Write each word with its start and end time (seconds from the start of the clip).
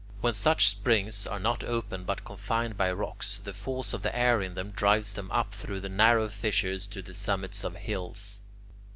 When 0.19 0.33
such 0.33 0.67
springs 0.69 1.27
are 1.27 1.37
not 1.39 1.63
open 1.63 2.05
but 2.05 2.25
confined 2.25 2.75
by 2.75 2.91
rocks, 2.91 3.37
the 3.43 3.53
force 3.53 3.93
of 3.93 4.01
the 4.01 4.17
air 4.17 4.41
in 4.41 4.55
them 4.55 4.71
drives 4.71 5.13
them 5.13 5.29
up 5.29 5.51
through 5.53 5.81
the 5.81 5.89
narrow 5.89 6.27
fissures 6.27 6.87
to 6.87 7.03
the 7.03 7.13
summits 7.13 7.63
of 7.63 7.75
hills. 7.75 8.41